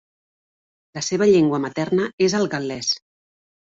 [0.99, 2.95] La seva llengua materna és el gal·lès.